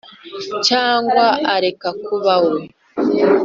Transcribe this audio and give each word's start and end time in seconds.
cyangwa 0.67 1.25
areke 1.53 1.89
kuba 2.05 2.33
we 2.47 2.59